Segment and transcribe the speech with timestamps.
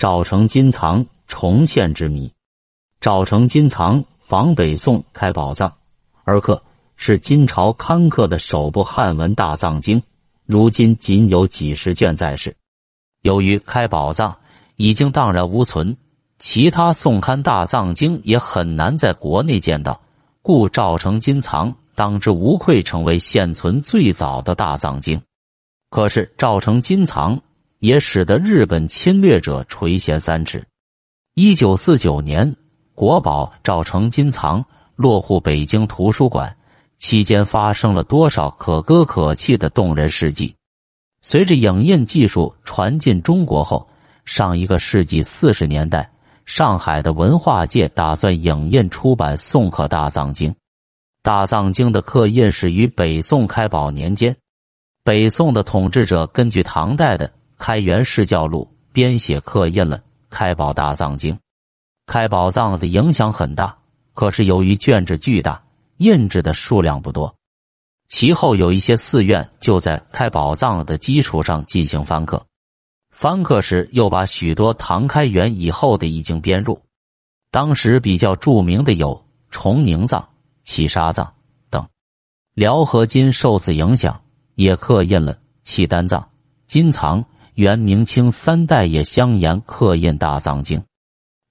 [0.00, 2.32] 赵成金藏重现之谜。
[3.02, 5.70] 赵成金藏仿北宋开宝藏，
[6.24, 6.62] 而刻
[6.96, 10.02] 是金朝刊刻的首部汉文大藏经，
[10.46, 12.56] 如今仅有几十卷在世。
[13.20, 14.34] 由于开宝藏
[14.76, 15.94] 已经荡然无存，
[16.38, 20.00] 其他宋刊大藏经也很难在国内见到，
[20.40, 25.20] 故赵成金藏当之无愧成为现存最早的大藏经。
[25.90, 27.38] 可是赵成金藏。
[27.80, 30.64] 也使得日本侵略者垂涎三尺。
[31.34, 32.54] 一九四九年，
[32.94, 34.64] 国宝赵成金藏
[34.96, 36.54] 落户北京图书馆，
[36.98, 40.54] 期间发生了多少可歌可泣的动人事迹？
[41.22, 43.88] 随着影印技术传进中国后，
[44.26, 46.10] 上一个世纪四十年代，
[46.44, 50.54] 上海的文化界打算影印出版宋刻大藏经。
[51.22, 54.36] 大藏经的刻印始于北宋开宝年间，
[55.02, 57.30] 北宋的统治者根据唐代的。
[57.60, 59.98] 开元释教录编写刻印了
[60.30, 61.34] 《开宝大藏经》，
[62.06, 63.76] 开宝藏的影响很大，
[64.14, 65.62] 可是由于卷帙巨大，
[65.98, 67.34] 印制的数量不多。
[68.08, 72.46] 其后有一些寺院就在开宝藏的基础上进行翻刻，
[73.10, 76.80] 翻刻时又把许多唐开元以后的已经编入。
[77.50, 80.30] 当时比较著名的有崇宁藏、
[80.64, 81.34] 契沙藏
[81.68, 81.86] 等。
[82.54, 84.22] 辽和金受此影响，
[84.54, 86.30] 也刻印了契丹藏、
[86.66, 87.22] 金藏。
[87.60, 90.82] 元、明清三代也相沿刻印大藏经，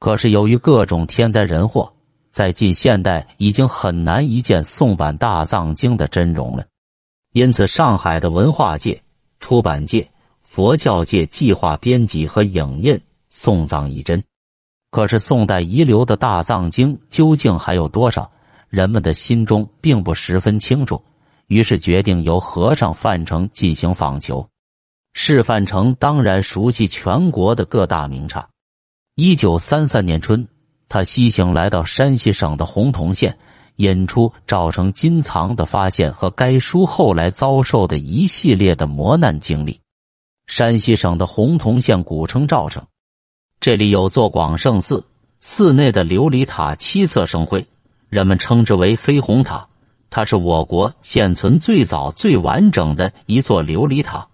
[0.00, 1.92] 可是由于各种天灾人祸，
[2.30, 6.64] 在近现代已经很难一见宋版大藏经的真容了。
[7.34, 9.02] 因此，上海的文化界、
[9.38, 10.08] 出版界、
[10.40, 12.98] 佛教界计划编辑和影印
[13.28, 14.24] 宋藏一真。
[14.90, 18.30] 可是，宋代遗留的大藏经究竟还有多少？
[18.70, 21.02] 人们的心中并不十分清楚。
[21.48, 24.48] 于是，决定由和尚范成进行访求。
[25.12, 28.48] 示范成当然熟悉全国的各大名刹。
[29.14, 30.46] 一九三三年春，
[30.88, 33.36] 他西行来到山西省的洪洞县，
[33.76, 39.80] 引出赵成金藏的发现和该书后来遭受的一系列的磨难经历。
[40.46, 42.86] 山西省的洪洞县古称赵城，
[43.60, 45.04] 这里有座广胜寺，
[45.40, 47.66] 寺内的琉璃塔七色生辉，
[48.08, 49.66] 人们称之为飞虹塔。
[50.10, 54.26] 它是我国现存最早最完整的一座琉璃塔。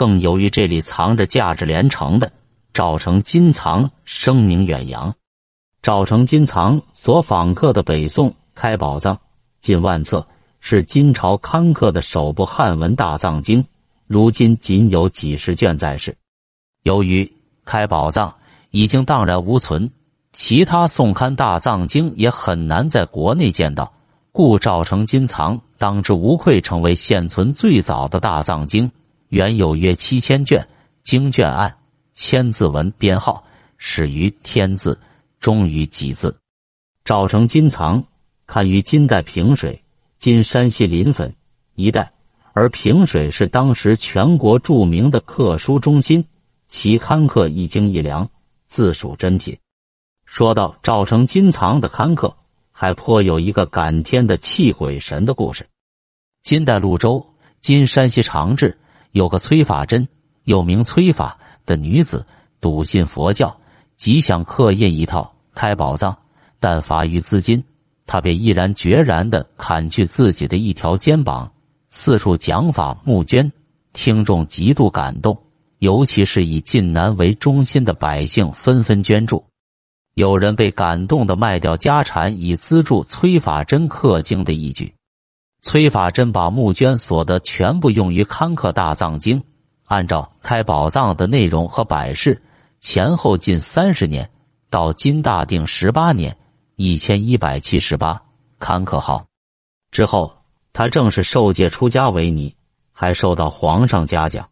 [0.00, 2.32] 更由于这里藏着价值连城的
[2.72, 5.14] 赵成金藏声名远扬，
[5.82, 9.18] 赵成金藏所访刻的北宋开宝藏
[9.60, 10.26] 近万册，
[10.58, 13.62] 是金朝刊刻的首部汉文大藏经，
[14.06, 16.16] 如今仅有几十卷在世。
[16.82, 17.30] 由于
[17.66, 18.34] 开宝藏
[18.70, 19.90] 已经荡然无存，
[20.32, 23.92] 其他宋刊大藏经也很难在国内见到，
[24.32, 28.90] 故赵成金藏当之无愧成为现存最早的大藏经。
[29.30, 30.66] 原有约七千卷，
[31.04, 31.78] 经卷按
[32.14, 33.44] 千字文编号，
[33.78, 34.98] 始于天字，
[35.38, 36.36] 终于己字。
[37.04, 38.04] 赵成金藏
[38.44, 39.84] 刊于金代平水
[40.18, 41.32] （今山西临汾）
[41.76, 42.12] 一带，
[42.54, 46.24] 而平水是当时全国著名的刻书中心，
[46.66, 48.28] 其刊刻一经一良，
[48.66, 49.56] 自属珍品。
[50.24, 52.36] 说到赵成金藏的刊刻，
[52.72, 55.68] 还颇有一个感天的泣鬼神的故事。
[56.42, 57.24] 金代潞州
[57.62, 58.76] （今山西长治）。
[59.12, 60.06] 有个崔法珍，
[60.44, 62.24] 又名崔法的女子，
[62.60, 63.56] 笃信佛教，
[63.96, 66.16] 极想刻印一套开宝藏，
[66.58, 67.62] 但乏于资金，
[68.06, 71.50] 他便毅然决然的砍去自己的一条肩膀，
[71.88, 73.50] 四处讲法募捐，
[73.92, 75.36] 听众极度感动，
[75.78, 79.44] 尤其是以晋南为中心的百姓纷纷捐助，
[80.14, 84.92] 有人被感动的卖掉家产以资助崔法珍刻经的义举。
[85.62, 89.42] 崔法珍把募捐所得全部用于刊刻大藏经，
[89.84, 92.40] 按照开宝藏的内容和摆饰，
[92.80, 94.30] 前后近三十年，
[94.70, 96.34] 到金大定十八年
[96.76, 98.22] （一千一百七十八）
[98.58, 99.26] 刊刻好。
[99.90, 100.32] 之后，
[100.72, 102.54] 他正式受戒出家为尼，
[102.92, 104.48] 还受到皇上嘉奖。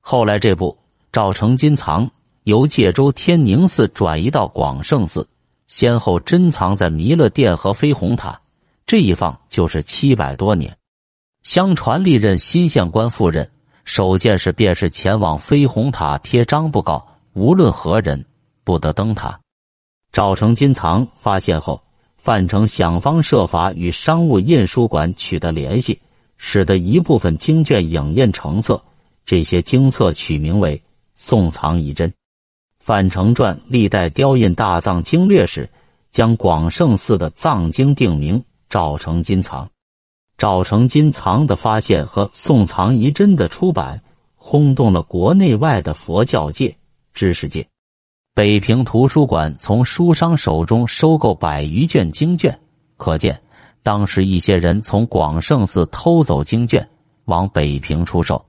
[0.00, 0.76] 后来，这部
[1.10, 2.10] 赵成金藏
[2.42, 5.26] 由界州天宁寺转移到广胜寺，
[5.68, 8.38] 先后珍藏在弥勒殿和飞虹塔。
[8.86, 10.76] 这一放就是七百多年。
[11.42, 13.50] 相传历任新县官赴任，
[13.84, 18.24] 首件事便是前往飞鸿塔贴张布告，无论何人
[18.62, 19.40] 不得登塔。
[20.12, 21.82] 赵成金藏发现后，
[22.16, 26.00] 范成想方设法与商务印书馆取得联系，
[26.36, 28.82] 使得一部分经卷影印成册。
[29.26, 30.76] 这些经册取名为
[31.14, 32.08] 《宋藏遗珍》。
[32.80, 35.68] 范成传历代雕印大藏经略时，
[36.10, 38.42] 将广胜寺的藏经定名。
[38.74, 39.70] 赵成金藏，
[40.36, 44.02] 赵成金藏的发现和宋藏遗珍的出版，
[44.34, 46.76] 轰动了国内外的佛教界、
[47.12, 47.64] 知识界。
[48.34, 52.58] 北平图书馆从书商手中收购百余卷经卷，
[52.96, 53.40] 可见
[53.84, 56.88] 当时一些人从广胜寺偷走经卷，
[57.26, 58.44] 往北平出售。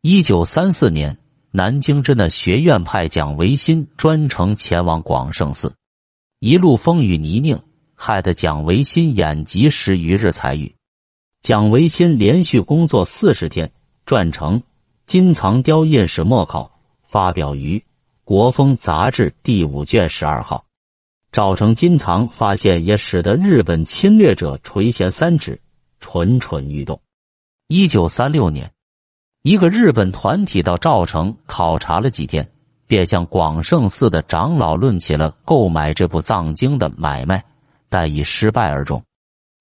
[0.00, 1.16] 一九三四年，
[1.52, 5.72] 南京真的学院派蒋维新专程前往广胜寺，
[6.40, 7.62] 一路风雨泥泞，
[8.04, 10.74] 害得蒋维新眼疾十余日才愈。
[11.40, 13.70] 蒋维新连续工作四十天，
[14.04, 14.58] 撰成
[15.06, 16.64] 《金藏雕印史末考》，
[17.06, 17.78] 发表于。
[18.24, 20.64] 《国风》杂志第五卷十二号，
[21.30, 25.60] 赵成金藏发现也使得日本侵略者垂涎三尺，
[26.00, 27.00] 蠢蠢欲动。
[27.68, 28.72] 一九三六年，
[29.42, 32.50] 一个日本团体到赵城考察了几天，
[32.88, 37.44] 便向广胜寺的长老论起了购买这部藏经的买卖，
[37.92, 39.04] 但以失败而终。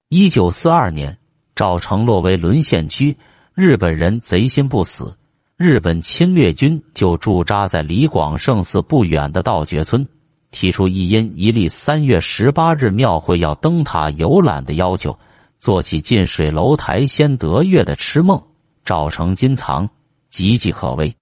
[0.07, 1.17] 一九四二年，
[1.53, 3.17] 赵城落为沦陷区，
[3.53, 5.17] 日本人贼心不死。
[5.57, 10.07] 日本侵略军就驻扎在离广胜寺不远的道觉村，
[10.49, 15.19] 提出一因一例三月十八日庙会要登塔游览的要求，
[15.59, 18.41] 做起近水楼台先得月的痴梦。
[18.85, 19.89] 赵成金藏
[20.31, 21.13] 岌岌可危，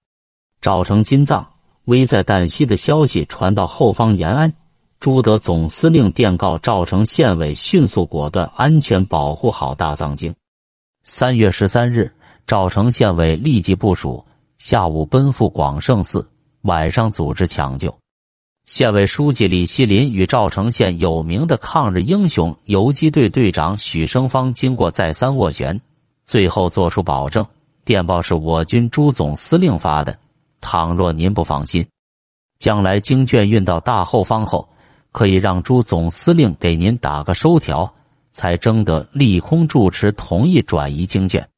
[0.60, 1.46] 赵成金藏
[1.86, 4.54] 危在旦夕的消息传到后方延安，
[5.00, 10.34] 朱德总司令电告赵城县委迅速果断安全保护好大藏经。
[11.04, 12.12] 三月十三日，
[12.46, 14.22] 赵城县委立即部署。
[14.58, 16.28] 下午奔赴广胜寺，
[16.60, 17.96] 晚上组织抢救。
[18.66, 25.80] 县委书记李锡林与赵城县有名的抗日英雄游击队队长许生方经过再三斡旋，
[26.26, 27.46] 最后作出保证：
[27.86, 30.18] 电报是我军朱总司令发的。
[30.60, 31.86] 倘若您不放心，
[32.58, 34.68] 将来经卷运到大后方后，
[35.12, 37.94] 可以让朱总司令给您打个收条。
[38.32, 41.48] 才征得利空住持同意转移经卷。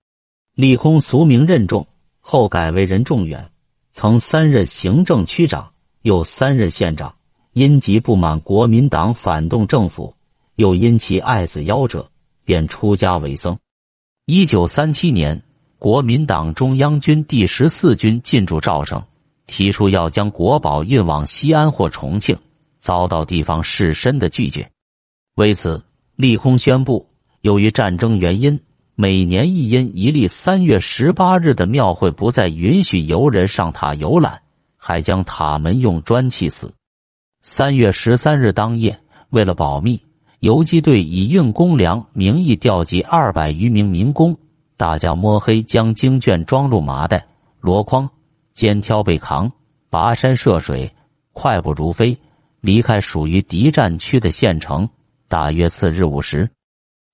[0.54, 1.87] 利空俗名任重。
[2.19, 3.50] 后改为任仲远，
[3.93, 5.70] 曾三任行政区长，
[6.00, 7.14] 又三任县长。
[7.52, 10.14] 因极不满国民党反动政府，
[10.54, 12.08] 又因其爱子夭折，
[12.44, 13.58] 便出家为僧。
[14.25, 15.43] 一九三七年，
[15.78, 19.02] 国民党中央军第十四军进驻赵城，
[19.46, 22.38] 提出要将国宝运往西安或重庆，
[22.82, 24.69] 遭到地方士绅的拒绝。
[25.37, 25.82] 为此，
[26.17, 27.08] 立空宣布，
[27.40, 28.61] 由于战争原因。
[28.94, 34.43] 每年一阴一历三月十八日的庙会不再允许游人上塔游览，
[34.76, 36.75] 还将塔门用砖砌死。
[37.40, 39.00] 三月十三日当夜，
[39.31, 39.99] 为了保密，
[40.40, 44.37] 游击队以运公粮名义调集二百余名民工，
[44.76, 47.26] 大家摸黑将经卷装入麻袋、
[47.61, 48.08] 箩筐，
[48.52, 49.50] 肩挑背扛，
[49.90, 50.93] 跋山涉水，
[51.32, 52.17] 快步如飞，
[52.62, 54.88] 离开属于敌占区的县城。
[55.29, 56.49] 大约次日午时。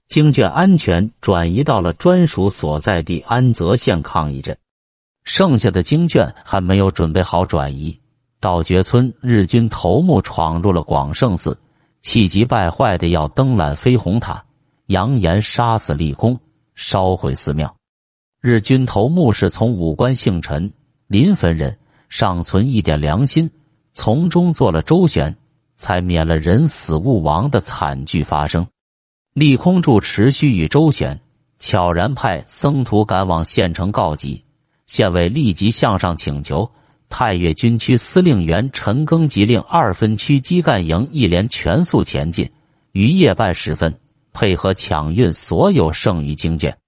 [0.07, 4.57] 经卷安全转移到了专属所在地安泽县抗议镇，
[5.23, 8.01] 剩下的经卷还没有准备好转移。
[8.41, 11.59] 道觉村日军头目闯入了广胜寺，
[12.01, 14.43] 气急败坏的要登览飞鸿塔，
[14.87, 16.41] 扬言杀死立功，
[16.75, 17.77] 烧毁寺庙。
[18.41, 20.73] 日军头目是从武官姓陈，
[21.07, 21.77] 临汾人，
[22.09, 23.51] 尚存一点良心，
[24.01, 25.37] 从中做了周旋，
[25.77, 28.65] 才免了人死物亡的惨剧发生。
[29.35, 31.21] 立空柱持续与周旋，
[31.59, 34.45] 悄然派僧徒赶往县城告急。
[34.87, 36.71] 县委立即向上请求，
[37.09, 42.53] 太岳军区司令员陈庚即令二分区基干营一连全速前进，
[42.93, 43.99] 于夜半时分
[44.33, 46.79] 配合抢运所有剩余经卷。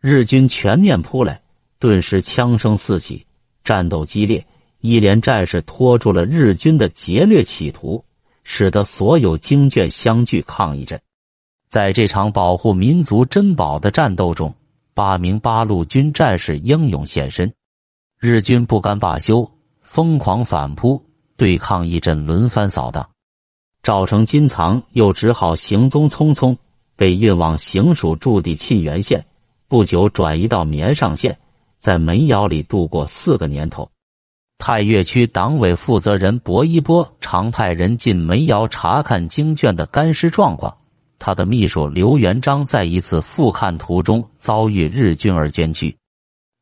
[0.00, 1.42] 日军全面扑来，
[1.78, 3.26] 顿时枪声四起，
[3.62, 4.46] 战斗激烈。
[4.80, 8.04] 一连战士拖住了日军的劫掠企图，
[8.44, 11.00] 使得所有经卷相聚抗议阵。
[11.68, 14.54] 在这场保护民族珍宝的战斗中，
[14.94, 17.52] 八名八路军战士英勇献身。
[18.18, 19.50] 日军不甘罢休，
[19.82, 21.04] 疯狂反扑，
[21.36, 23.08] 对抗一阵轮番扫荡。
[23.82, 26.56] 赵成金藏又只好行踪匆匆，
[26.96, 29.24] 被运往行署驻地沁源县，
[29.68, 31.36] 不久转移到绵上县，
[31.78, 33.88] 在煤窑里度过四个年头。
[34.58, 40.76] 太岳区党委负责人薄一波常派人进煤窑查看经卷的干湿状况。
[41.18, 45.96] 他的秘书刘元璋在一次复看途中遭遇日军而捐躯。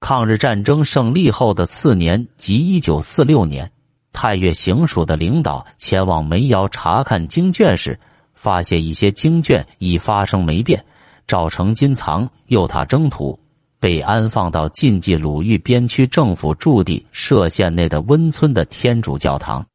[0.01, 3.73] 抗日战争胜利后的次年，即一九四六年，
[4.13, 7.99] 太岳行署的领导前往煤窑查看经卷时，
[8.35, 10.85] 发现一些经卷已发生霉变。
[11.27, 13.41] 赵成金藏诱他征途，
[13.85, 19.67] 被安放到晋冀鲁豫边区政府驻地涉县内的温村的天主教堂。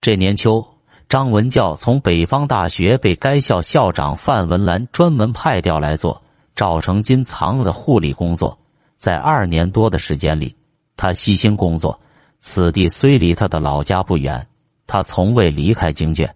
[0.00, 0.66] 这年秋。
[1.06, 6.22] 张文教从北方大学被该校校长范文澜专门派调来做
[6.54, 8.56] 赵成金藏的护理工作，
[8.96, 10.56] 在二年多的时间里，
[10.96, 12.00] 他悉心工作。
[12.40, 14.46] 此地虽离他的老家不远，
[14.86, 16.34] 他从未离开经卷。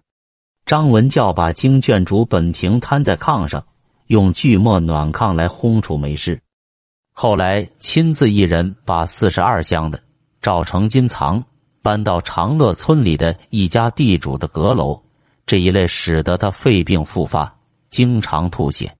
[0.67, 3.65] 张文教把经卷主本平摊在炕上，
[4.05, 6.39] 用锯末暖炕来烘出霉湿。
[7.19, 9.99] 后来亲自一人把四十二箱的
[10.39, 11.43] 赵成金藏
[11.81, 15.01] 搬到长乐村里的一家地主的阁楼。
[15.43, 17.51] 这一类使得他肺病复发，
[17.89, 18.95] 经常吐血。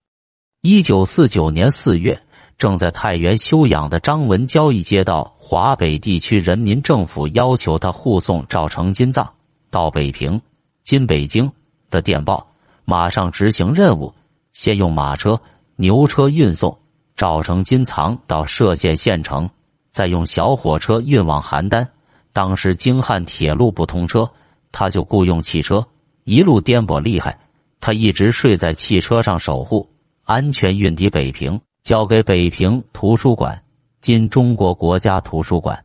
[0.63, 2.19] 一九四九年四月，
[2.57, 9.31] 正在太原休养的张文交一接到华北地区人民政府要求他护送赵成金葬
[9.69, 10.41] 到北平
[10.83, 11.51] （今北京）
[11.91, 12.47] 的电报，
[12.83, 14.11] 马上执行任务，
[14.53, 15.39] 先用马车、
[15.75, 16.75] 牛车运送
[17.17, 19.49] 赵成金藏到歙县县城，
[19.89, 21.85] 再用小火车运往邯郸。
[22.31, 24.29] 当时京汉铁路不通车，
[24.71, 25.83] 他就雇用汽车。
[26.25, 27.39] 一路颠簸厉害，
[27.79, 29.89] 他一直睡在汽车上守护，
[30.25, 33.59] 安全运抵北平，交给北平图书馆
[33.99, 35.83] （今中国国家图书馆）。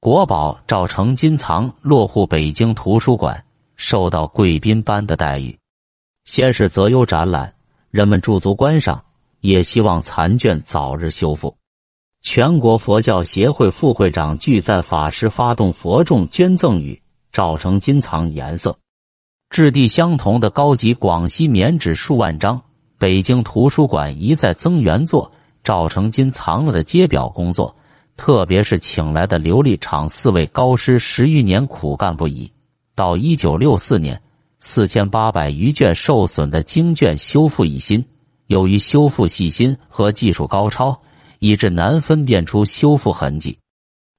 [0.00, 3.44] 国宝赵成金藏落户北京图书馆，
[3.76, 5.56] 受到贵宾般的待遇。
[6.24, 7.54] 先是择优展览，
[7.92, 9.00] 人们驻足观赏，
[9.40, 11.56] 也希望残卷早日修复。
[12.22, 17.00] 全国佛教协会副会长聚赞法师发动佛众捐赠予
[17.30, 18.76] 赵成金藏颜色。
[19.48, 22.60] 质地相同的高级广西棉纸数万张，
[22.98, 25.30] 北京图书馆一再增援做，
[25.62, 27.76] 赵成金藏了的揭表工作，
[28.16, 32.50] 特别是请来的琉璃厂四位高师十余年苦干不已。
[32.96, 34.20] 到一九六四年，
[34.58, 38.04] 四千八百余卷受损的经卷修复一新，
[38.46, 41.00] 由于修复细心和技术高超，
[41.38, 43.58] 以致难分辨出修复痕迹。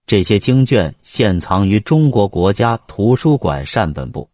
[0.05, 4.29] 这些经卷现藏于中国国家图书馆善本部。